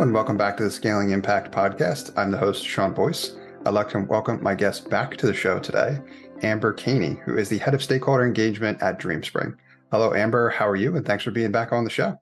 [0.00, 2.10] Hello, and welcome back to the Scaling Impact podcast.
[2.16, 3.36] I'm the host, Sean Boyce.
[3.66, 5.98] I'd like to welcome my guest back to the show today,
[6.40, 9.56] Amber Kani, who is the head of stakeholder engagement at DreamSpring.
[9.92, 10.48] Hello, Amber.
[10.48, 10.96] How are you?
[10.96, 12.16] And thanks for being back on the show.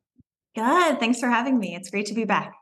[0.57, 0.99] Good.
[0.99, 1.77] Thanks for having me.
[1.77, 2.53] It's great to be back.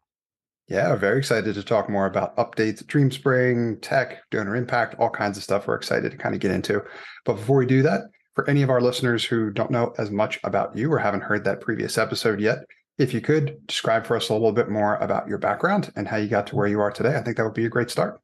[0.68, 5.42] Yeah, very excited to talk more about updates DreamSpring, tech, donor impact, all kinds of
[5.42, 6.82] stuff we're excited to kind of get into.
[7.24, 8.02] But before we do that,
[8.34, 11.42] for any of our listeners who don't know as much about you or haven't heard
[11.44, 12.58] that previous episode yet,
[12.98, 16.16] if you could describe for us a little bit more about your background and how
[16.16, 18.20] you got to where you are today, I think that would be a great start.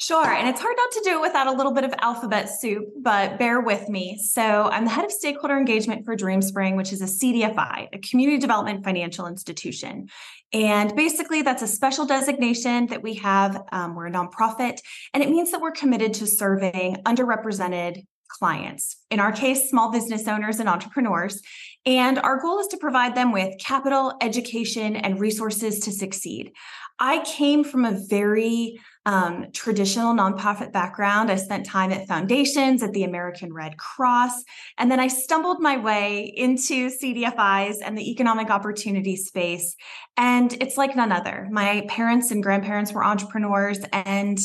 [0.00, 0.24] Sure.
[0.24, 3.36] And it's hard not to do it without a little bit of alphabet soup, but
[3.36, 4.16] bear with me.
[4.16, 8.38] So, I'm the head of stakeholder engagement for DreamSpring, which is a CDFI, a community
[8.38, 10.08] development financial institution.
[10.52, 13.60] And basically, that's a special designation that we have.
[13.72, 14.78] Um, we're a nonprofit,
[15.12, 20.28] and it means that we're committed to serving underrepresented clients, in our case, small business
[20.28, 21.42] owners and entrepreneurs.
[21.86, 26.52] And our goal is to provide them with capital, education, and resources to succeed.
[26.98, 31.30] I came from a very um, traditional nonprofit background.
[31.30, 34.44] I spent time at foundations, at the American Red Cross,
[34.76, 39.76] and then I stumbled my way into CDFIs and the economic opportunity space.
[40.18, 41.48] And it's like none other.
[41.50, 44.38] My parents and grandparents were entrepreneurs, and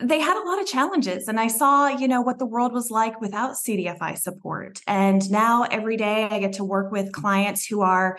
[0.00, 2.90] they had a lot of challenges and i saw you know what the world was
[2.90, 4.80] like without cdfi support.
[4.86, 8.18] And now every day i get to work with clients who are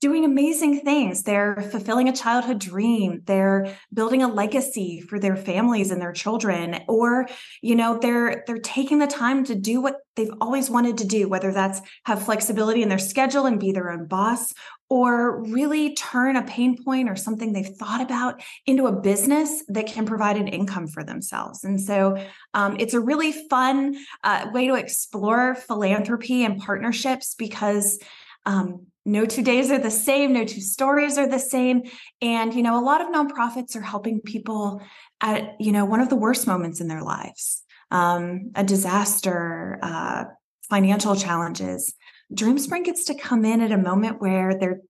[0.00, 1.22] doing amazing things.
[1.22, 3.22] They're fulfilling a childhood dream.
[3.26, 6.82] They're building a legacy for their families and their children.
[6.88, 7.28] Or
[7.62, 11.28] you know they're they're taking the time to do what they've always wanted to do
[11.28, 14.52] whether that's have flexibility in their schedule and be their own boss
[14.90, 19.86] or really turn a pain point or something they've thought about into a business that
[19.86, 21.62] can provide an income for themselves.
[21.62, 22.22] And so
[22.54, 28.00] um, it's a really fun uh, way to explore philanthropy and partnerships because
[28.46, 31.82] um, no two days are the same, no two stories are the same.
[32.20, 34.82] And, you know, a lot of nonprofits are helping people
[35.20, 40.24] at, you know, one of the worst moments in their lives um, a disaster, uh,
[40.68, 41.94] financial challenges.
[42.32, 44.80] DreamSpring gets to come in at a moment where they're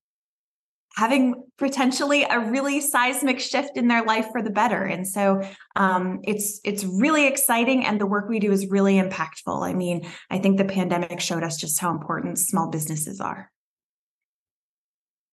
[1.00, 4.84] having potentially a really seismic shift in their life for the better.
[4.84, 5.40] And so
[5.74, 9.66] um, it's it's really exciting and the work we do is really impactful.
[9.66, 13.50] I mean i think the pandemic showed us just how important small businesses are.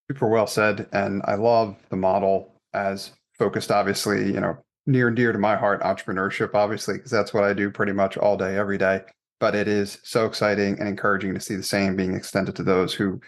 [0.10, 4.56] Super well said and i love the model as focused obviously you know
[4.86, 8.16] near and dear to my heart entrepreneurship obviously because that's what i do pretty much
[8.16, 9.02] all day every day.
[9.42, 12.94] But it is so exciting and encouraging to see the same being extended to those
[12.94, 13.20] who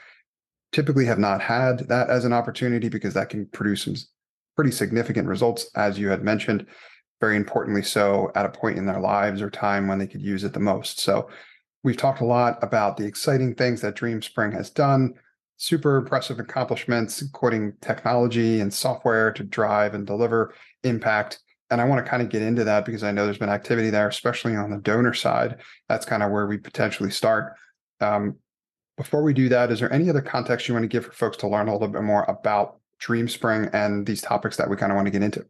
[0.72, 3.96] typically have not had that as an opportunity because that can produce some
[4.56, 6.66] pretty significant results, as you had mentioned.
[7.22, 10.44] Very importantly, so at a point in their lives or time when they could use
[10.44, 11.00] it the most.
[11.00, 11.30] So,
[11.84, 15.14] we've talked a lot about the exciting things that DreamSpring has done,
[15.58, 20.54] super impressive accomplishments, including technology and software to drive and deliver
[20.84, 21.40] impact.
[21.70, 23.90] And I want to kind of get into that because I know there's been activity
[23.90, 25.58] there, especially on the donor side.
[25.88, 27.54] That's kind of where we potentially start.
[28.02, 28.38] Um,
[29.00, 31.38] before we do that, is there any other context you want to give for folks
[31.38, 34.98] to learn a little bit more about DreamSpring and these topics that we kind of
[34.98, 35.46] want to get into?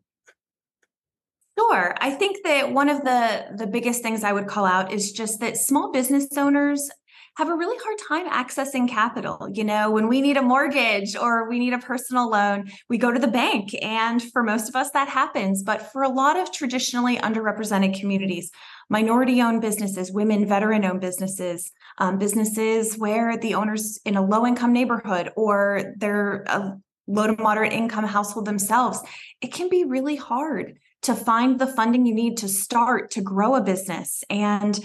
[1.58, 1.96] Sure.
[2.00, 5.40] I think that one of the the biggest things I would call out is just
[5.40, 6.92] that small business owners
[7.40, 9.48] have a really hard time accessing capital.
[9.50, 13.14] You know, when we need a mortgage or we need a personal loan, we go
[13.14, 13.74] to the bank.
[13.82, 15.64] And for most of us, that happens.
[15.64, 18.52] But for a lot of traditionally underrepresented communities,
[18.90, 24.46] minority owned businesses, women, veteran owned businesses, um, businesses where the owners in a low
[24.46, 26.78] income neighborhood or they're a
[27.08, 29.00] low to moderate income household themselves,
[29.40, 33.56] it can be really hard to find the funding you need to start to grow
[33.56, 34.26] a business.
[34.30, 34.78] And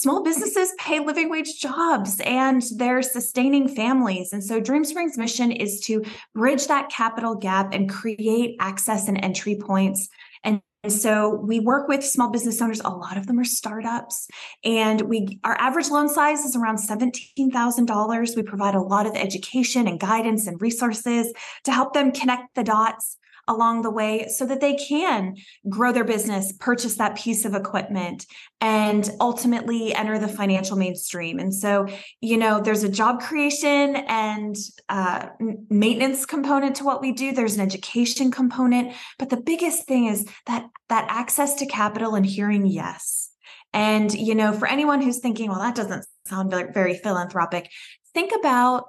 [0.00, 4.32] small businesses pay living wage jobs and they're sustaining families.
[4.32, 6.02] And so DreamSpring's mission is to
[6.34, 10.08] bridge that capital gap and create access and entry points
[10.44, 10.60] and
[10.92, 12.80] so we work with small business owners.
[12.80, 14.28] A lot of them are startups.
[14.64, 18.36] And we our average loan size is around $17,000.
[18.36, 21.32] We provide a lot of education and guidance and resources
[21.64, 23.16] to help them connect the dots
[23.48, 25.36] along the way so that they can
[25.68, 28.26] grow their business, purchase that piece of equipment,
[28.60, 31.38] and ultimately enter the financial mainstream.
[31.38, 31.86] And so,
[32.20, 34.56] you know, there's a job creation and
[34.88, 35.28] uh,
[35.68, 37.32] maintenance component to what we do.
[37.32, 42.24] There's an education component, but the biggest thing is that that access to capital and
[42.24, 43.30] hearing yes.
[43.72, 47.70] And you know, for anyone who's thinking, well, that doesn't sound very philanthropic,
[48.14, 48.84] think about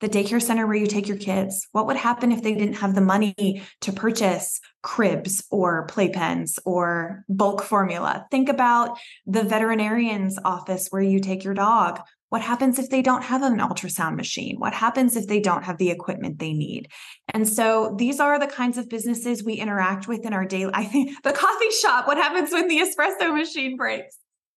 [0.00, 2.94] the daycare center where you take your kids what would happen if they didn't have
[2.94, 10.88] the money to purchase cribs or playpens or bulk formula think about the veterinarian's office
[10.90, 14.56] where you take your dog What happens if they don't have an ultrasound machine?
[14.58, 16.88] What happens if they don't have the equipment they need?
[17.32, 20.72] And so these are the kinds of businesses we interact with in our daily.
[20.74, 24.16] I think the coffee shop, what happens when the espresso machine breaks?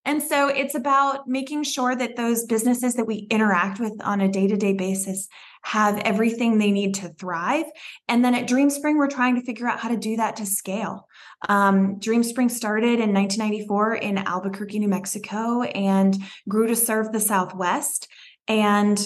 [0.10, 4.28] And so it's about making sure that those businesses that we interact with on a
[4.28, 5.28] day to day basis
[5.62, 7.68] have everything they need to thrive.
[8.08, 11.08] And then at DreamSpring, we're trying to figure out how to do that to scale.
[11.48, 16.18] Um, DreamSpring started in 1994 in Albuquerque, New Mexico, and
[16.48, 18.08] grew to serve the Southwest.
[18.48, 19.00] And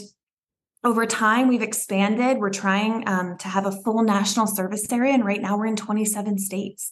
[0.83, 2.37] over time, we've expanded.
[2.37, 5.75] We're trying um, to have a full national service area, and right now we're in
[5.75, 6.91] 27 states.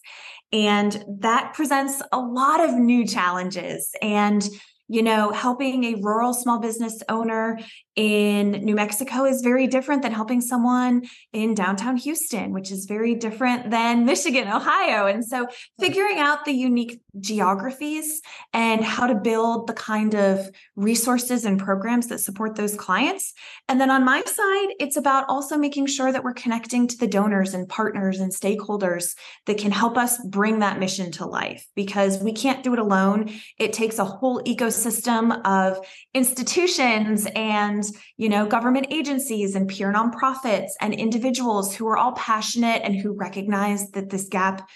[0.52, 3.90] And that presents a lot of new challenges.
[4.00, 4.46] And
[4.92, 7.58] you know, helping a rural small business owner
[7.96, 11.02] in New Mexico is very different than helping someone
[11.32, 15.06] in downtown Houston, which is very different than Michigan, Ohio.
[15.06, 15.46] And so
[15.80, 18.20] figuring out the unique geographies
[18.52, 23.32] and how to build the kind of resources and programs that support those clients.
[23.70, 27.06] And then on my side, it's about also making sure that we're connecting to the
[27.06, 29.14] donors and partners and stakeholders
[29.46, 33.32] that can help us bring that mission to life because we can't do it alone.
[33.58, 35.78] It takes a whole ecosystem of
[36.14, 37.84] institutions and
[38.16, 43.12] you know government agencies and peer nonprofits and individuals who are all passionate and who
[43.12, 44.68] recognize that this gap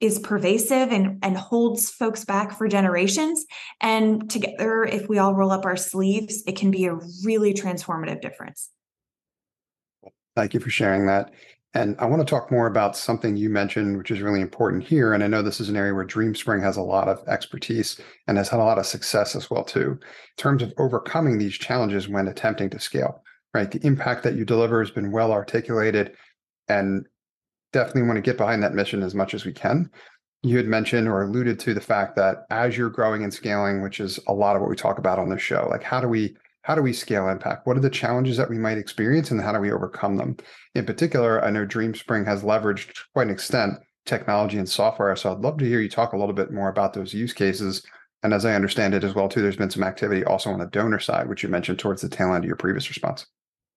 [0.00, 3.46] is pervasive and, and holds folks back for generations.
[3.80, 8.20] And together, if we all roll up our sleeves, it can be a really transformative
[8.20, 8.68] difference.
[10.34, 11.32] Thank you for sharing that.
[11.76, 15.12] And I want to talk more about something you mentioned, which is really important here.
[15.12, 18.38] And I know this is an area where DreamSpring has a lot of expertise and
[18.38, 22.08] has had a lot of success as well, too, in terms of overcoming these challenges
[22.08, 23.70] when attempting to scale, right?
[23.70, 26.16] The impact that you deliver has been well articulated.
[26.66, 27.04] And
[27.74, 29.90] definitely want to get behind that mission as much as we can.
[30.42, 34.00] You had mentioned or alluded to the fact that as you're growing and scaling, which
[34.00, 36.36] is a lot of what we talk about on this show, like how do we
[36.66, 37.64] how do we scale impact?
[37.64, 40.36] What are the challenges that we might experience and how do we overcome them?
[40.74, 43.74] In particular, I know DreamSpring has leveraged quite an extent
[44.04, 45.14] technology and software.
[45.14, 47.86] So I'd love to hear you talk a little bit more about those use cases.
[48.24, 50.66] And as I understand it as well, too, there's been some activity also on the
[50.66, 53.26] donor side, which you mentioned towards the tail end of your previous response.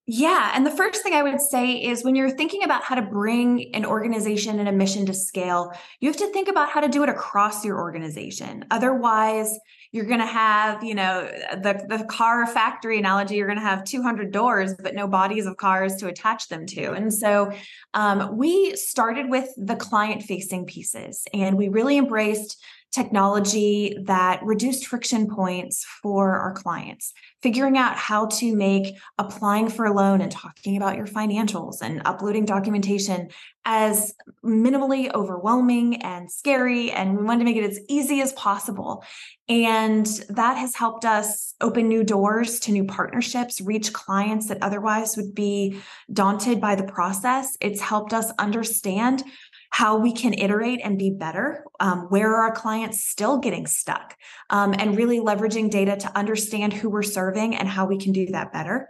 [0.07, 0.51] Yeah.
[0.55, 3.69] And the first thing I would say is when you're thinking about how to bring
[3.75, 7.03] an organization and a mission to scale, you have to think about how to do
[7.03, 8.65] it across your organization.
[8.71, 9.55] Otherwise,
[9.91, 13.83] you're going to have, you know, the, the car factory analogy, you're going to have
[13.83, 16.91] 200 doors, but no bodies of cars to attach them to.
[16.91, 17.51] And so
[17.95, 24.87] um, we started with the client facing pieces and we really embraced technology that reduced
[24.87, 30.31] friction points for our clients figuring out how to make applying for a loan and
[30.31, 33.29] talking about your financials and uploading documentation
[33.65, 34.13] as
[34.43, 36.91] minimally overwhelming and scary.
[36.91, 39.03] And we wanted to make it as easy as possible.
[39.47, 45.15] And that has helped us open new doors to new partnerships, reach clients that otherwise
[45.15, 45.79] would be
[46.11, 47.57] daunted by the process.
[47.61, 49.23] It's helped us understand
[49.69, 54.15] how we can iterate and be better, um, where are our clients still getting stuck,
[54.49, 58.25] um, and really leveraging data to understand who we're serving and how we can do
[58.27, 58.89] that better.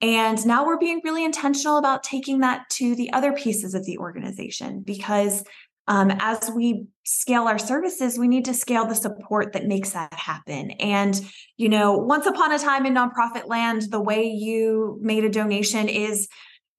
[0.00, 3.98] And now we're being really intentional about taking that to the other pieces of the
[3.98, 5.44] organization because
[5.88, 10.14] um, as we scale our services, we need to scale the support that makes that
[10.14, 10.70] happen.
[10.72, 11.20] And,
[11.56, 15.88] you know, once upon a time in nonprofit land, the way you made a donation
[15.88, 16.28] is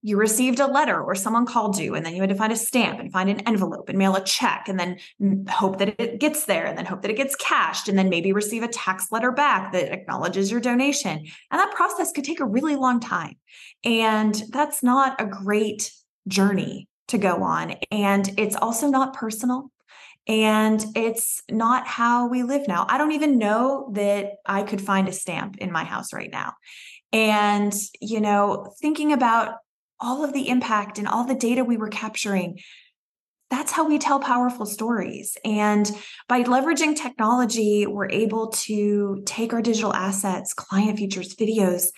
[0.01, 2.55] you received a letter or someone called you and then you had to find a
[2.55, 6.45] stamp and find an envelope and mail a check and then hope that it gets
[6.45, 9.31] there and then hope that it gets cashed and then maybe receive a tax letter
[9.31, 13.35] back that acknowledges your donation and that process could take a really long time
[13.83, 15.91] and that's not a great
[16.27, 19.71] journey to go on and it's also not personal
[20.27, 22.85] and it's not how we live now.
[22.87, 26.53] I don't even know that I could find a stamp in my house right now.
[27.11, 29.55] And, you know, thinking about
[30.01, 32.59] all of the impact and all the data we were capturing
[33.51, 35.37] that's how we tell powerful stories.
[35.43, 35.91] And
[36.29, 41.89] by leveraging technology, we're able to take our digital assets, client features, videos,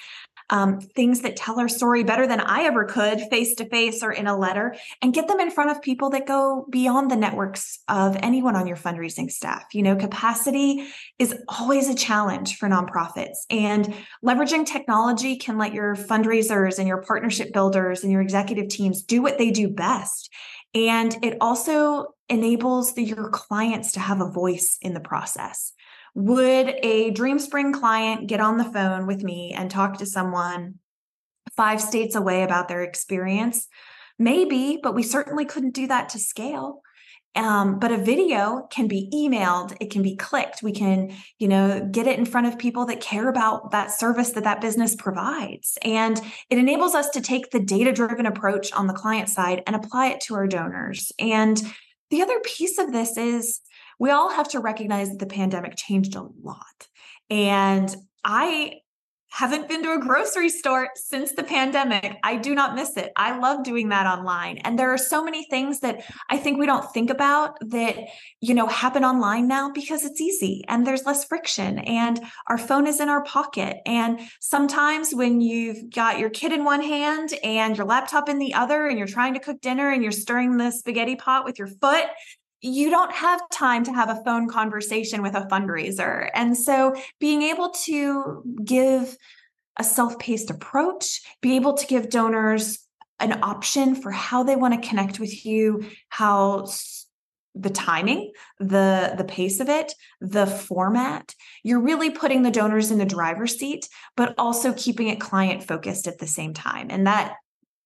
[0.49, 4.11] um, things that tell our story better than I ever could face to face or
[4.11, 7.79] in a letter and get them in front of people that go beyond the networks
[7.87, 9.65] of anyone on your fundraising staff.
[9.73, 10.87] You know, capacity
[11.19, 17.01] is always a challenge for nonprofits, and leveraging technology can let your fundraisers and your
[17.01, 20.29] partnership builders and your executive teams do what they do best.
[20.75, 25.73] And it also enables the, your clients to have a voice in the process.
[26.15, 30.75] Would a DreamSpring client get on the phone with me and talk to someone
[31.55, 33.67] five states away about their experience?
[34.19, 36.81] Maybe, but we certainly couldn't do that to scale.
[37.35, 40.61] Um, but a video can be emailed, it can be clicked.
[40.61, 44.31] We can, you know, get it in front of people that care about that service
[44.31, 45.77] that that business provides.
[45.81, 49.75] And it enables us to take the data driven approach on the client side and
[49.75, 51.11] apply it to our donors.
[51.17, 51.59] And
[52.11, 53.61] the other piece of this is
[53.99, 56.87] we all have to recognize that the pandemic changed a lot.
[57.29, 58.79] And I
[59.33, 62.17] haven't been to a grocery store since the pandemic.
[62.21, 63.11] I do not miss it.
[63.15, 64.59] I love doing that online.
[64.59, 67.97] And there are so many things that I think we don't think about that,
[68.41, 72.85] you know, happen online now because it's easy and there's less friction and our phone
[72.85, 73.77] is in our pocket.
[73.87, 78.53] And sometimes when you've got your kid in one hand and your laptop in the
[78.53, 81.69] other and you're trying to cook dinner and you're stirring the spaghetti pot with your
[81.69, 82.05] foot,
[82.63, 86.29] you don't have time to have a phone conversation with a fundraiser.
[86.33, 89.17] And so being able to give
[89.77, 92.79] a self paced approach, be able to give donors
[93.19, 96.67] an option for how they want to connect with you, how
[97.55, 102.97] the timing the the pace of it the format you're really putting the donors in
[102.97, 107.35] the driver's seat but also keeping it client focused at the same time and that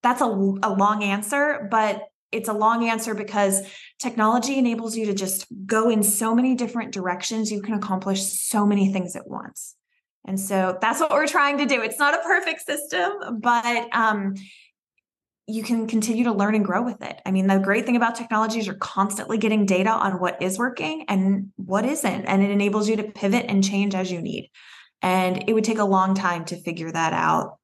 [0.04, 3.62] that's a, a long answer but it's a long answer because
[4.00, 7.52] technology enables you to just go in so many different directions.
[7.52, 9.76] You can accomplish so many things at once.
[10.26, 11.82] And so that's what we're trying to do.
[11.82, 14.36] It's not a perfect system, but um,
[15.48, 17.22] you can continue to learn and grow with it.
[17.26, 20.60] I mean, the great thing about technology is you're constantly getting data on what is
[20.60, 24.52] working and what isn't, and it enables you to pivot and change as you need.
[25.02, 27.60] And it would take a long time to figure that out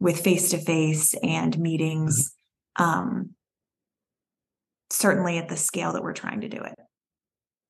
[0.00, 2.34] with face to face and meetings.
[2.76, 3.35] Um,
[4.90, 6.74] certainly at the scale that we're trying to do it.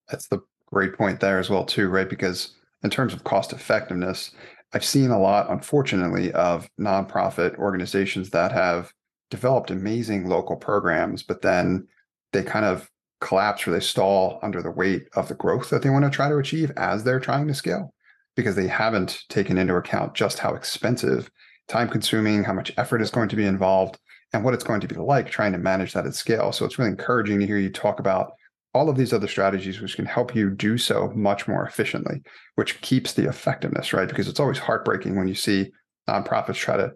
[0.08, 2.08] That's the great point there as well, too, right?
[2.08, 4.32] Because in terms of cost effectiveness,
[4.72, 8.92] I've seen a lot, unfortunately, of nonprofit organizations that have
[9.30, 11.86] developed amazing local programs, but then
[12.32, 15.90] they kind of collapse or they stall under the weight of the growth that they
[15.90, 17.92] want to try to achieve as they're trying to scale
[18.34, 21.30] because they haven't taken into account just how expensive,
[21.68, 23.98] time consuming, how much effort is going to be involved,
[24.36, 26.52] and what it's going to be like trying to manage that at scale.
[26.52, 28.32] So it's really encouraging to hear you talk about
[28.74, 32.22] all of these other strategies which can help you do so much more efficiently,
[32.56, 34.08] which keeps the effectiveness, right?
[34.08, 35.72] Because it's always heartbreaking when you see
[36.08, 36.92] nonprofits try to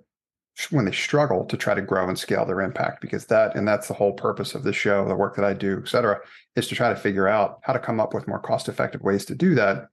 [0.70, 3.88] when they struggle to try to grow and scale their impact because that and that's
[3.88, 6.20] the whole purpose of the show the work that i do et cetera
[6.54, 9.24] is to try to figure out how to come up with more cost effective ways
[9.24, 9.86] to do that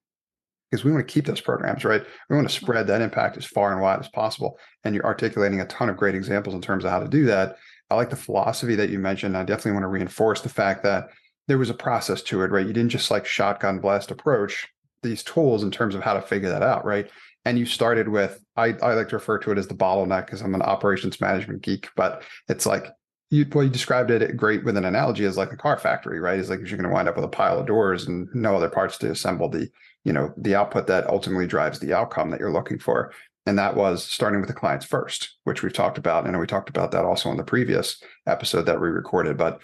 [0.70, 2.04] because we want to keep those programs, right?
[2.30, 2.66] We want to mm-hmm.
[2.66, 4.60] spread that impact as far and wide as possible.
[4.84, 7.58] And you're articulating a ton of great examples in terms of how to do that.
[7.90, 9.38] I like the philosophy that you mentioned.
[9.38, 11.08] I definitely want to reinforce the fact that
[11.48, 12.68] there was a process to it, right?
[12.68, 14.68] You didn't just like shotgun blast approach
[15.04, 17.10] these tools in terms of how to figure that out, right?
[17.46, 20.42] And you started with, I, I like to refer to it as the bottleneck because
[20.42, 22.88] I'm an operations management geek, but it's like
[23.30, 26.40] you well, you described it great with an analogy as like a car factory, right?
[26.40, 28.70] It's like you're going to wind up with a pile of doors and no other
[28.70, 29.70] parts to assemble the
[30.08, 33.12] you know the output that ultimately drives the outcome that you're looking for.
[33.46, 36.26] And that was starting with the clients first which we've talked about.
[36.26, 39.38] And we talked about that also in the previous episode that we recorded.
[39.38, 39.60] But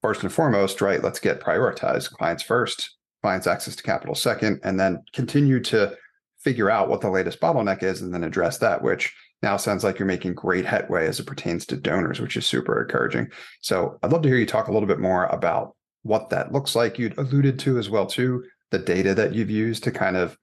[0.00, 2.12] first and foremost right let's get prioritized.
[2.12, 5.94] Clients first clients access to capital second and then continue to
[6.38, 9.98] figure out what the latest bottleneck is and then address that which now sounds like
[9.98, 13.28] you're making great headway as it pertains to donors which is super encouraging.
[13.60, 16.74] So i'd love to hear you talk a little bit more about what that looks
[16.74, 16.98] like.
[16.98, 20.36] You'd alluded to as well too the data that you've used to kind of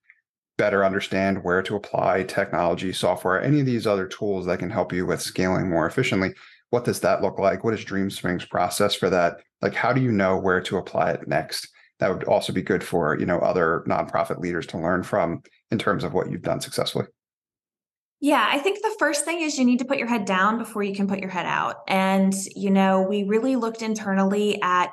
[0.58, 4.94] better understand where to apply technology, software, any of these other tools that can help
[4.94, 6.34] you with scaling more efficiently.
[6.70, 7.66] What does that look like?
[7.66, 9.42] What is DreamSpring's process for that?
[9.62, 11.68] Like, how do you know where to apply it next?
[12.00, 15.78] That would also be good for you know other nonprofit leaders to learn from in
[15.78, 17.08] terms of what you've done successfully.
[18.22, 20.84] Yeah, I think the first thing is you need to put your head down before
[20.84, 21.78] you can put your head out.
[21.88, 24.92] And, you know, we really looked internally at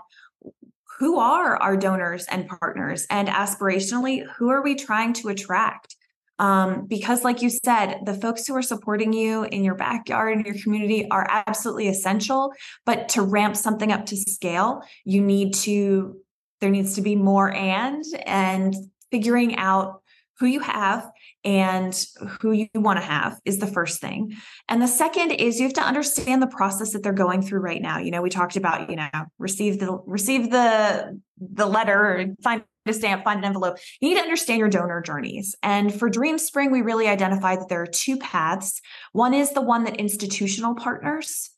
[0.98, 3.06] who are our donors and partners?
[3.08, 5.96] And aspirationally who are we trying to attract?
[6.40, 10.44] Um, because like you said the folks who are supporting you in your backyard in
[10.44, 12.52] your community are absolutely essential.
[12.86, 16.16] But to ramp something up to scale you need to
[16.60, 18.74] there needs to be more and and
[19.10, 20.02] figuring out
[20.38, 21.10] who you have
[21.48, 22.04] and
[22.40, 24.36] who you want to have is the first thing.
[24.68, 27.80] And the second is you have to understand the process that they're going through right
[27.80, 27.96] now.
[27.96, 32.92] You know, we talked about, you know, receive the receive the the letter, find a
[32.92, 33.78] stamp, find an envelope.
[33.98, 35.56] You need to understand your donor journeys.
[35.62, 38.82] And for DreamSpring, we really identified that there are two paths.
[39.12, 41.50] One is the one that institutional partners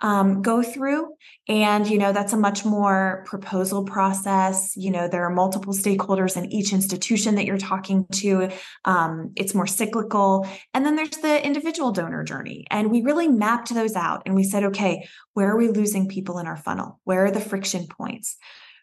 [0.00, 1.14] um, go through.
[1.48, 4.76] And, you know, that's a much more proposal process.
[4.76, 8.50] You know, there are multiple stakeholders in each institution that you're talking to.
[8.84, 10.48] Um, it's more cyclical.
[10.74, 12.66] And then there's the individual donor journey.
[12.70, 16.38] And we really mapped those out and we said, okay, where are we losing people
[16.38, 17.00] in our funnel?
[17.04, 18.36] Where are the friction points?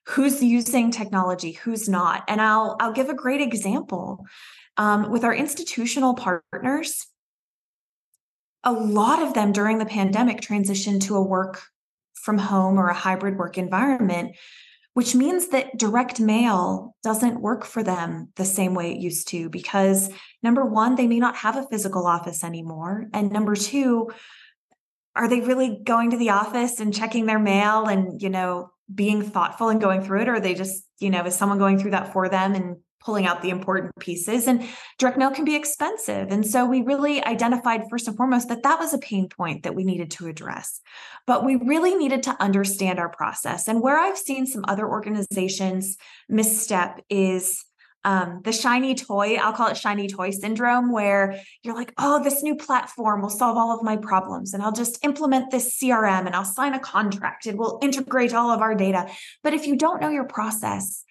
[0.07, 2.23] who's using technology, who's not.
[2.27, 4.25] And I'll I'll give a great example.
[4.77, 7.07] Um, with our institutional partners,
[8.67, 11.63] a lot of them during the pandemic transitioned to a work
[12.15, 14.35] from home or a hybrid work environment,
[14.93, 19.49] which means that direct mail doesn't work for them the same way it used to
[19.49, 20.09] because
[20.43, 23.07] number one, they may not have a physical office anymore.
[23.13, 24.11] And number two,
[25.15, 29.21] are they really going to the office and checking their mail and, you know, being
[29.21, 30.27] thoughtful and going through it?
[30.27, 32.75] Or are they just, you know, is someone going through that for them and
[33.07, 34.67] pulling out the important pieces and
[34.99, 38.77] direct mail can be expensive and so we really identified first and foremost that that
[38.77, 40.81] was a pain point that we needed to address
[41.25, 45.95] but we really needed to understand our process and where i've seen some other organizations
[46.27, 47.63] misstep is
[48.03, 52.41] um, the shiny toy, I'll call it shiny toy syndrome, where you're like, oh, this
[52.41, 54.53] new platform will solve all of my problems.
[54.53, 57.47] And I'll just implement this CRM and I'll sign a contract.
[57.47, 59.09] It will integrate all of our data.
[59.43, 61.03] But if you don't know your process,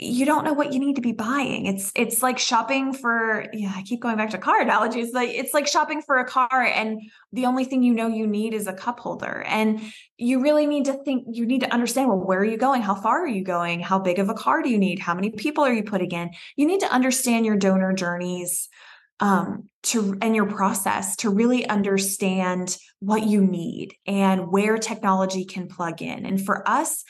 [0.00, 1.66] you don't know what you need to be buying.
[1.66, 5.12] It's it's like shopping for yeah, I keep going back to car analogies.
[5.12, 7.02] Like it's like shopping for a car and
[7.32, 9.42] the only thing you know you need is a cup holder.
[9.48, 9.80] And
[10.16, 12.80] you really need to think you need to understand well where are you going?
[12.80, 13.80] How far are you going?
[13.80, 15.00] How big of a car do you need?
[15.00, 16.30] How many people are you putting in?
[16.54, 18.68] You need to understand your donor journeys
[19.18, 25.66] um to and your process to really understand what you need and where technology can
[25.66, 26.24] plug in.
[26.24, 27.02] And for us,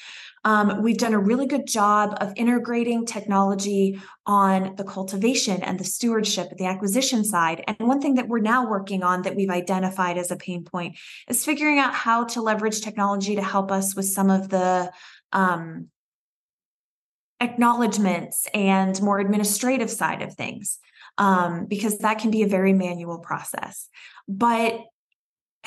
[0.48, 5.84] um, we've done a really good job of integrating technology on the cultivation and the
[5.84, 7.62] stewardship the acquisition side.
[7.68, 10.96] And one thing that we're now working on that we've identified as a pain point
[11.28, 14.90] is figuring out how to leverage technology to help us with some of the
[15.34, 15.88] um,
[17.40, 20.78] acknowledgments and more administrative side of things.
[21.18, 23.88] Um, because that can be a very manual process.
[24.28, 24.84] But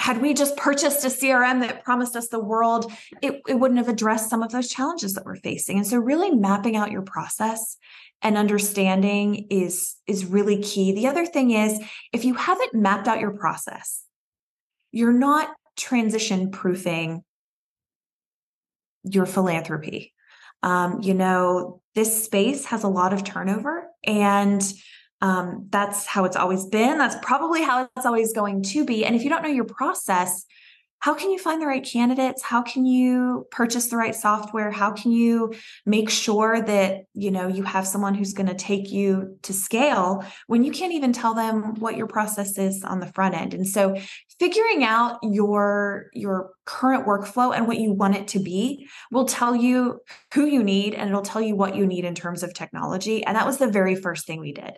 [0.02, 2.92] had we just purchased a CRM that promised us the world,
[3.22, 5.78] it, it wouldn't have addressed some of those challenges that we're facing.
[5.78, 7.78] And so really mapping out your process
[8.24, 10.94] and understanding is is really key.
[10.94, 11.80] The other thing is
[12.12, 14.04] if you haven't mapped out your process,
[14.92, 17.24] you're not transition proofing
[19.04, 20.14] your philanthropy.
[20.64, 24.64] Um, you know, this space has a lot of turnover and
[25.22, 26.98] um, that's how it's always been.
[26.98, 29.06] That's probably how it's always going to be.
[29.06, 30.46] And if you don't know your process,
[31.02, 32.44] how can you find the right candidates?
[32.44, 34.70] How can you purchase the right software?
[34.70, 35.52] How can you
[35.84, 40.24] make sure that you know you have someone who's going to take you to scale
[40.46, 43.56] when you can't even tell them what your process is on the front end?
[43.56, 43.98] And so
[44.40, 49.56] figuring out your your current workflow and what you want it to be will tell
[49.56, 50.02] you
[50.36, 53.26] who you need and it'll tell you what you need in terms of technology.
[53.26, 54.74] And that was the very first thing we did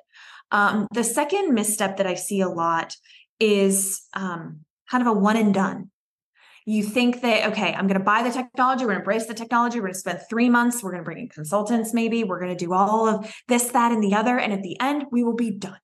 [0.54, 2.96] um, the second misstep that I see a lot
[3.40, 5.90] is um, kind of a one and done.
[6.66, 9.34] You think that, okay, I'm going to buy the technology, we're going to embrace the
[9.34, 12.40] technology, we're going to spend three months, we're going to bring in consultants, maybe, we're
[12.40, 14.38] going to do all of this, that, and the other.
[14.38, 15.80] And at the end, we will be done.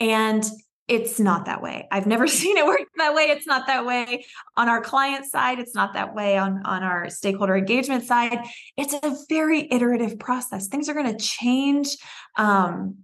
[0.00, 0.44] And
[0.88, 1.86] it's not that way.
[1.92, 3.24] I've never seen it work that way.
[3.24, 4.24] It's not that way
[4.56, 5.60] on our client side.
[5.60, 8.38] It's not that way on, on our stakeholder engagement side.
[8.76, 10.66] It's a very iterative process.
[10.66, 11.96] Things are going to change.
[12.36, 12.96] Um,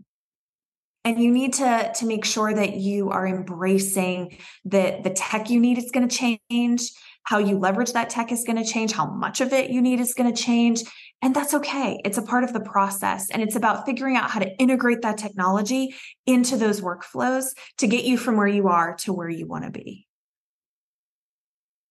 [1.07, 5.61] and you need to to make sure that you are embracing that the tech you
[5.61, 6.91] need is going to change
[7.23, 10.01] how you leverage that tech is going to change how much of it you need
[10.01, 10.83] is going to change
[11.23, 14.41] and that's okay it's a part of the process and it's about figuring out how
[14.41, 15.95] to integrate that technology
[16.27, 17.47] into those workflows
[17.79, 20.07] to get you from where you are to where you want to be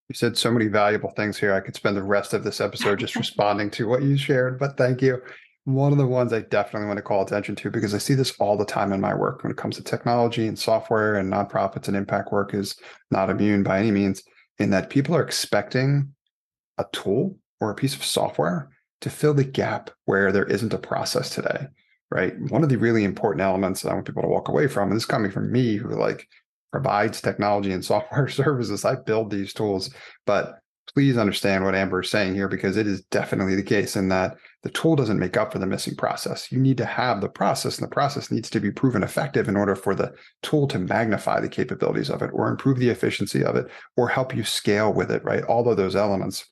[0.09, 1.51] you said so many valuable things here.
[1.51, 4.77] I could spend the rest of this episode just responding to what you shared, but
[4.77, 5.19] thank you.
[5.65, 8.35] One of the ones I definitely want to call attention to because I see this
[8.39, 11.87] all the time in my work when it comes to technology and software and nonprofits
[11.87, 12.75] and impact work is
[13.09, 14.21] not immune by any means,
[14.59, 16.13] in that people are expecting
[16.77, 18.69] a tool or a piece of software
[19.01, 21.67] to fill the gap where there isn't a process today.
[22.11, 22.39] Right.
[22.49, 24.95] One of the really important elements that I want people to walk away from, and
[24.95, 26.27] this is coming from me who like
[26.71, 28.85] provides technology and software services.
[28.85, 29.89] I build these tools,
[30.27, 30.59] but
[30.95, 34.37] please understand what Amber is saying here because it is definitely the case in that
[34.63, 36.49] the tool doesn't make up for the missing process.
[36.53, 39.57] You need to have the process, and the process needs to be proven effective in
[39.57, 43.57] order for the tool to magnify the capabilities of it or improve the efficiency of
[43.57, 45.43] it or help you scale with it, right?
[45.43, 46.49] All of those elements.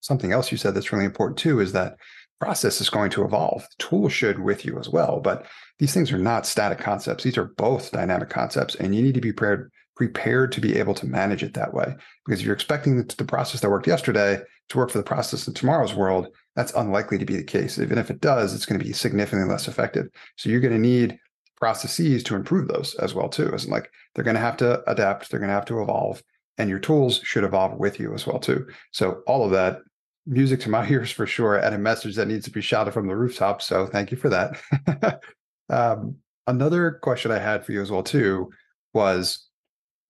[0.00, 1.96] Something else you said that's really important too is that
[2.40, 3.62] process is going to evolve.
[3.62, 5.44] The tool should with you as well, but
[5.78, 7.24] these things are not static concepts.
[7.24, 10.94] These are both dynamic concepts, and you need to be prepared prepared to be able
[10.94, 11.96] to manage it that way.
[12.24, 15.48] Because if you're expecting the, the, process that worked yesterday to work for the process
[15.48, 17.78] in tomorrow's world, that's unlikely to be the case.
[17.78, 20.08] Even if it does, it's going to be significantly less effective.
[20.36, 21.18] So you're going to need
[21.56, 23.52] processes to improve those as well too.
[23.54, 26.22] As like they're going to have to adapt, they're going to have to evolve,
[26.58, 28.66] and your tools should evolve with you as well too.
[28.92, 29.78] So all of that
[30.26, 33.08] music to my ears for sure, and a message that needs to be shouted from
[33.08, 33.62] the rooftop.
[33.62, 35.20] So thank you for that.
[35.70, 38.50] um, another question I had for you as well too
[38.92, 39.46] was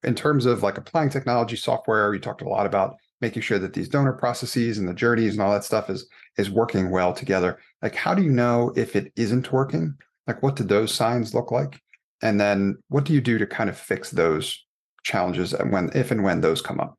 [0.03, 2.15] in terms of like applying technology software.
[2.15, 5.43] You talked a lot about making sure that these donor processes and the journeys and
[5.43, 7.59] all that stuff is is working well together.
[7.83, 9.95] Like, how do you know if it isn't working?
[10.27, 11.81] Like, what do those signs look like?
[12.23, 14.65] And then what do you do to kind of fix those
[15.05, 16.99] challenges and when if and when those come up?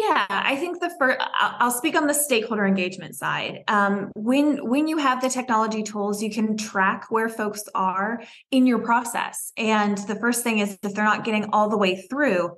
[0.00, 3.64] Yeah, I think the first I'll speak on the stakeholder engagement side.
[3.68, 8.66] Um, when when you have the technology tools, you can track where folks are in
[8.66, 9.52] your process.
[9.58, 12.52] And the first thing is if they're not getting all the way through,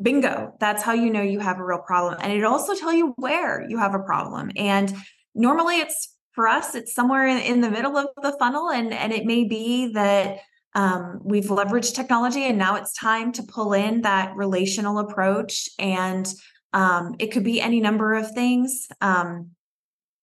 [0.00, 2.16] bingo, that's how you know you have a real problem.
[2.22, 4.50] And it also tell you where you have a problem.
[4.56, 4.94] And
[5.34, 9.12] normally it's for us, it's somewhere in, in the middle of the funnel, and and
[9.12, 10.38] it may be that
[10.74, 16.32] um, we've leveraged technology and now it's time to pull in that relational approach and
[16.72, 18.88] um, it could be any number of things.
[19.00, 19.52] Um,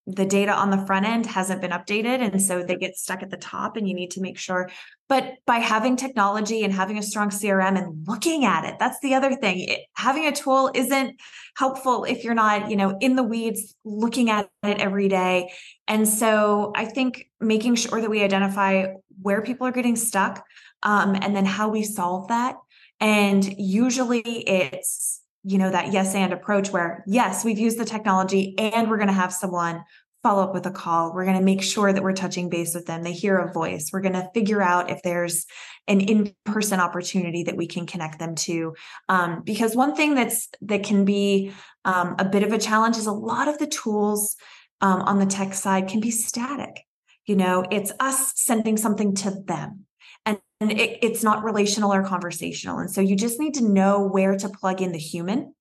[0.09, 3.29] the data on the front end hasn't been updated and so they get stuck at
[3.29, 4.69] the top and you need to make sure
[5.09, 9.13] but by having technology and having a strong crm and looking at it that's the
[9.13, 9.59] other thing.
[9.59, 11.19] It, having a tool isn't
[11.57, 15.51] helpful if you're not you know in the weeds looking at it every day.
[15.89, 20.45] And so i think making sure that we identify where people are getting stuck
[20.83, 22.55] um, and then how we solve that.
[22.99, 28.53] And usually it's you know that yes and approach where yes we've used the technology
[28.57, 29.83] and we're going to have someone
[30.23, 31.13] follow up with a call.
[31.13, 33.03] We're going to make sure that we're touching base with them.
[33.03, 33.91] They hear a voice.
[33.93, 35.45] We're going to figure out if there's
[35.87, 38.73] an in-person opportunity that we can connect them to.
[39.07, 41.53] Um, because one thing that's that can be
[41.85, 44.35] um, a bit of a challenge is a lot of the tools
[44.81, 46.83] um, on the tech side can be static.
[47.25, 49.85] You know it's us sending something to them
[50.27, 52.79] and it, it's not relational or conversational.
[52.79, 55.53] And so you just need to know where to plug in the human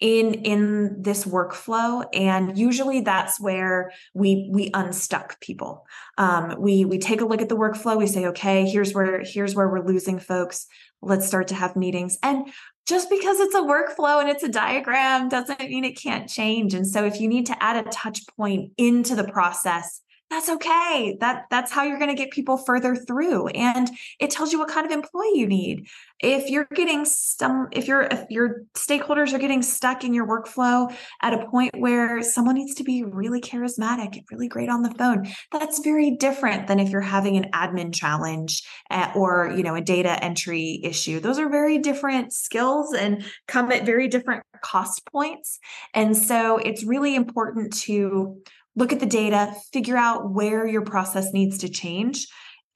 [0.00, 2.04] in in this workflow.
[2.14, 5.86] And usually that's where we we unstuck people.
[6.16, 7.98] Um, we we take a look at the workflow.
[7.98, 10.66] We say okay here's where here's where we're losing folks.
[11.02, 12.18] Let's start to have meetings.
[12.22, 12.48] And
[12.86, 16.74] just because it's a workflow and it's a diagram doesn't mean it can't change.
[16.74, 21.16] And so if you need to add a touch point into the process that's okay.
[21.20, 23.90] That that's how you're going to get people further through and
[24.20, 25.88] it tells you what kind of employee you need.
[26.20, 30.94] If you're getting some if your if your stakeholders are getting stuck in your workflow
[31.20, 34.94] at a point where someone needs to be really charismatic and really great on the
[34.94, 39.74] phone that's very different than if you're having an admin challenge at, or you know
[39.74, 41.18] a data entry issue.
[41.18, 45.58] Those are very different skills and come at very different cost points
[45.94, 48.36] and so it's really important to
[48.80, 52.26] look at the data, figure out where your process needs to change,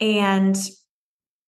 [0.01, 0.57] and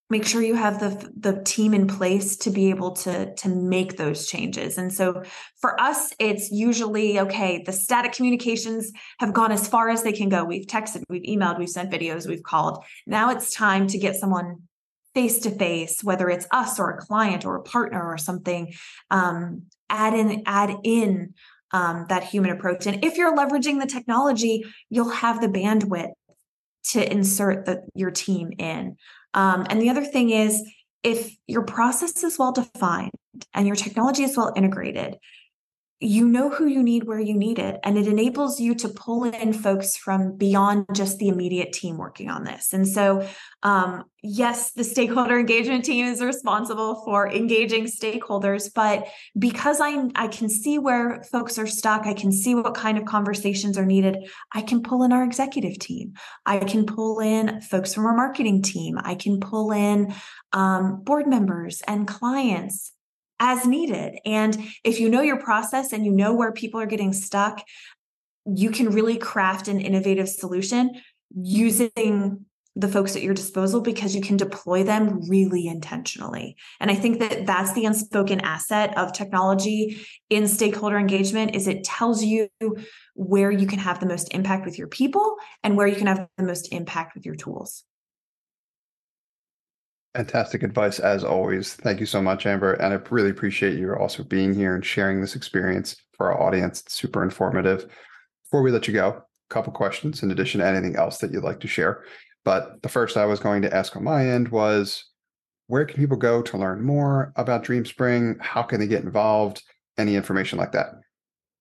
[0.09, 3.97] make sure you have the the team in place to be able to to make
[3.97, 4.79] those changes.
[4.79, 5.23] And so
[5.61, 10.29] for us it's usually okay the static communications have gone as far as they can
[10.29, 10.45] go.
[10.45, 12.85] We've texted we've emailed we've sent videos we've called.
[13.07, 14.63] Now it's time to get someone
[15.15, 18.73] face to face whether it's us or a client or a partner or something
[19.11, 21.35] um, add in add in
[21.77, 22.87] um, that human approach.
[22.87, 26.13] And if you're leveraging the technology, you'll have the bandwidth
[26.93, 28.97] to insert the, your team in.
[29.35, 30.63] Um, and the other thing is,
[31.03, 33.13] if your process is well defined
[33.53, 35.17] and your technology is well integrated,
[36.01, 39.25] you know who you need where you need it and it enables you to pull
[39.25, 42.73] in folks from beyond just the immediate team working on this.
[42.73, 43.27] And so
[43.63, 49.07] um, yes the stakeholder engagement team is responsible for engaging stakeholders but
[49.39, 53.05] because i i can see where folks are stuck i can see what kind of
[53.05, 56.15] conversations are needed i can pull in our executive team.
[56.45, 58.99] I can pull in folks from our marketing team.
[59.03, 60.15] I can pull in
[60.53, 62.93] um, board members and clients
[63.41, 64.19] as needed.
[64.25, 67.63] And if you know your process and you know where people are getting stuck,
[68.47, 71.01] you can really craft an innovative solution
[71.35, 72.47] using
[72.79, 76.57] the folks at your disposal because you can deploy them really intentionally.
[76.79, 81.85] And I think that that's the unspoken asset of technology in stakeholder engagement is it
[81.85, 82.49] tells you
[83.15, 86.29] where you can have the most impact with your people and where you can have
[86.37, 87.83] the most impact with your tools.
[90.17, 91.75] Fantastic advice as always.
[91.75, 92.73] Thank you so much, Amber.
[92.73, 96.81] And I really appreciate you also being here and sharing this experience for our audience.
[96.81, 97.93] It's super informative.
[98.45, 101.45] Before we let you go, a couple questions in addition to anything else that you'd
[101.45, 102.05] like to share.
[102.47, 105.05] But the first I was going to ask on my end was
[105.67, 108.41] where can people go to learn more about DreamSpring?
[108.41, 109.63] How can they get involved?
[109.99, 110.93] Any information like that?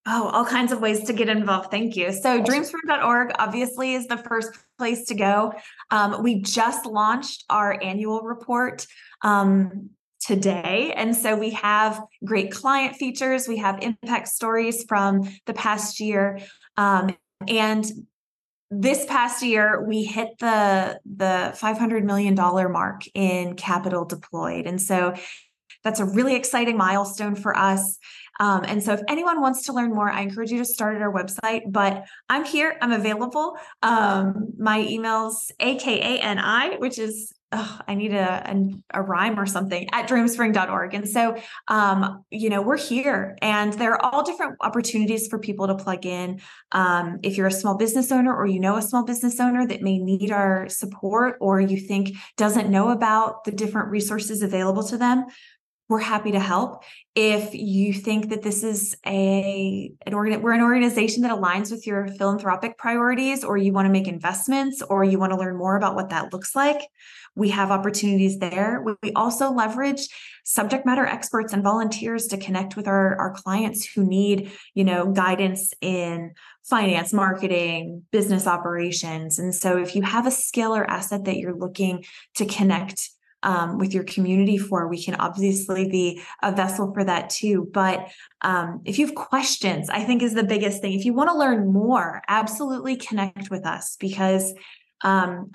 [0.08, 1.72] Oh, all kinds of ways to get involved.
[1.72, 2.12] Thank you.
[2.12, 5.54] So, dreamspring.org obviously is the first place to go.
[5.90, 8.86] Um, we just launched our annual report
[9.24, 9.90] um,
[10.20, 10.94] today.
[10.96, 16.40] And so we have great client features, we have impact stories from the past year.
[16.78, 17.16] Um,
[17.48, 17.86] and
[18.72, 24.82] this past year we hit the the 500 million dollar mark in capital deployed and
[24.82, 25.14] so
[25.84, 28.00] that's a really exciting milestone for us
[28.40, 31.02] um, and so if anyone wants to learn more i encourage you to start at
[31.02, 37.96] our website but i'm here i'm available um, my email's akani which is oh, I
[37.96, 40.94] need a, a, a rhyme or something at dreamspring.org.
[40.94, 45.68] And so, um, you know, we're here and there are all different opportunities for people
[45.68, 46.42] to plug in.
[46.72, 49.82] Um, if you're a small business owner or you know a small business owner that
[49.82, 54.98] may need our support or you think doesn't know about the different resources available to
[54.98, 55.26] them,
[55.88, 56.84] we're happy to help.
[57.14, 61.86] If you think that this is a an organ, we're an organization that aligns with
[61.86, 65.76] your philanthropic priorities, or you want to make investments, or you want to learn more
[65.76, 66.82] about what that looks like,
[67.36, 68.84] we have opportunities there.
[69.04, 70.08] We also leverage
[70.46, 75.12] subject matter experts and volunteers to connect with our, our clients who need, you know,
[75.12, 79.38] guidance in finance, marketing, business operations.
[79.38, 83.10] And so if you have a skill or asset that you're looking to connect
[83.46, 84.88] um, with your community for.
[84.88, 87.70] We can obviously be a vessel for that too.
[87.72, 88.10] But
[88.42, 90.94] um, if you have questions, I think is the biggest thing.
[90.94, 94.54] If you want to learn more, absolutely connect with us because
[95.04, 95.50] um,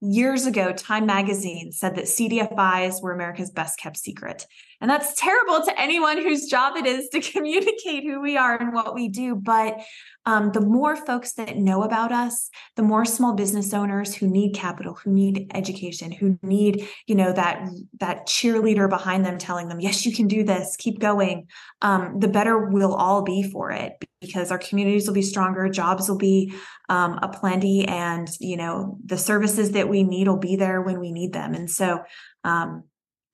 [0.00, 4.46] years ago, Time Magazine said that CDFIs were America's best kept secret.
[4.80, 8.74] And that's terrible to anyone whose job it is to communicate who we are and
[8.74, 9.36] what we do.
[9.36, 9.80] But
[10.26, 14.54] um, the more folks that know about us, the more small business owners who need
[14.54, 17.68] capital, who need education, who need, you know, that
[18.00, 21.46] that cheerleader behind them telling them, yes, you can do this, keep going,
[21.80, 26.08] um, the better we'll all be for it because our communities will be stronger, jobs
[26.08, 26.54] will be
[26.88, 31.12] um, aplenty, and you know, the services that we need will be there when we
[31.12, 31.52] need them.
[31.52, 32.02] And so
[32.44, 32.84] um,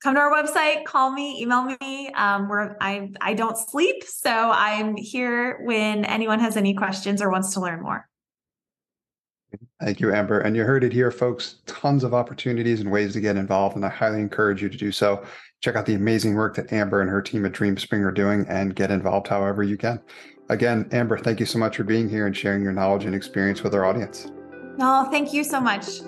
[0.03, 2.11] come to our website, call me, email me.
[2.11, 7.29] Um, where I I don't sleep, so I'm here when anyone has any questions or
[7.29, 8.08] wants to learn more.
[9.81, 10.41] Thank you, Amber.
[10.41, 11.55] And you heard it here, folks.
[11.65, 14.91] Tons of opportunities and ways to get involved, and I highly encourage you to do
[14.91, 15.23] so.
[15.61, 18.75] Check out the amazing work that Amber and her team at DreamSpring are doing and
[18.75, 20.01] get involved however you can.
[20.49, 23.63] Again, Amber, thank you so much for being here and sharing your knowledge and experience
[23.63, 24.31] with our audience.
[24.77, 26.01] No, oh, thank you so much.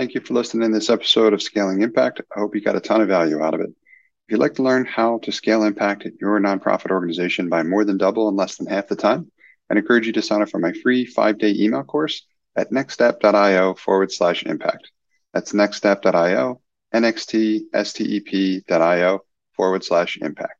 [0.00, 2.22] Thank you for listening to this episode of Scaling Impact.
[2.34, 3.68] I hope you got a ton of value out of it.
[3.68, 7.84] If you'd like to learn how to scale impact at your nonprofit organization by more
[7.84, 9.30] than double in less than half the time,
[9.68, 13.74] I'd encourage you to sign up for my free five day email course at nextstep.io
[13.74, 14.90] forward slash impact.
[15.34, 16.62] That's nextstep.io,
[16.94, 17.64] nxtstep.io
[19.52, 20.59] forward slash impact.